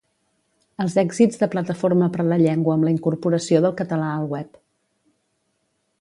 Els 0.85 0.95
èxits 1.01 1.41
de 1.41 1.49
Plataforma 1.57 2.09
per 2.15 2.25
la 2.31 2.39
Llengua 2.45 2.77
amb 2.77 2.89
la 2.89 2.95
incorporació 2.97 3.63
del 3.67 3.79
català 3.83 4.11
al 4.15 4.29
web 4.35 4.59